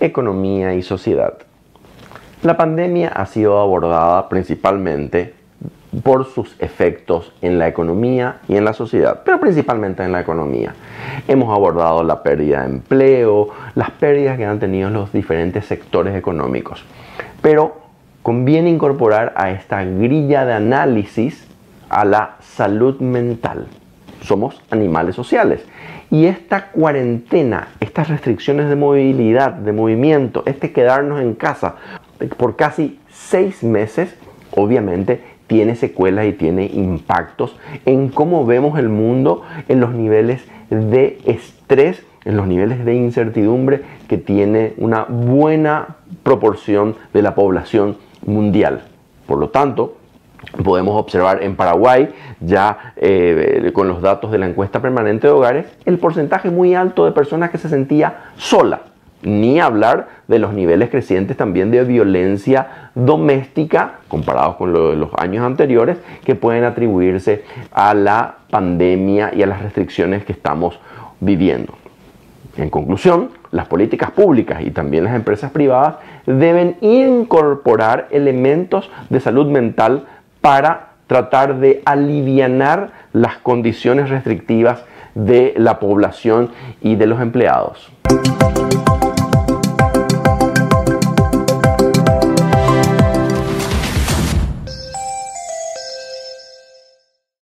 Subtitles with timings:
[0.00, 1.34] economía y sociedad.
[2.42, 5.34] La pandemia ha sido abordada principalmente
[6.02, 10.74] por sus efectos en la economía y en la sociedad, pero principalmente en la economía.
[11.26, 16.84] Hemos abordado la pérdida de empleo, las pérdidas que han tenido los diferentes sectores económicos.
[17.40, 17.78] Pero
[18.22, 21.46] conviene incorporar a esta grilla de análisis
[21.88, 23.66] a la salud mental.
[24.20, 25.64] Somos animales sociales
[26.10, 31.76] y esta cuarentena, estas restricciones de movilidad, de movimiento, este quedarnos en casa
[32.36, 34.14] por casi seis meses,
[34.52, 41.18] obviamente tiene secuelas y tiene impactos en cómo vemos el mundo, en los niveles de
[41.24, 48.82] estrés, en los niveles de incertidumbre que tiene una buena proporción de la población mundial.
[49.26, 49.96] Por lo tanto,
[50.62, 55.66] podemos observar en Paraguay, ya eh, con los datos de la encuesta permanente de hogares,
[55.84, 58.80] el porcentaje muy alto de personas que se sentía sola.
[59.22, 65.10] Ni hablar de los niveles crecientes también de violencia doméstica, comparados con lo de los
[65.16, 70.78] años anteriores, que pueden atribuirse a la pandemia y a las restricciones que estamos
[71.18, 71.74] viviendo.
[72.56, 79.46] En conclusión, las políticas públicas y también las empresas privadas deben incorporar elementos de salud
[79.46, 80.06] mental
[80.46, 84.84] para tratar de aliviar las condiciones restrictivas
[85.16, 87.90] de la población y de los empleados.